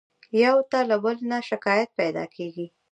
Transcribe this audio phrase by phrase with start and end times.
[0.43, 2.65] يو ته له بل نه شکايت پيدا کېږي.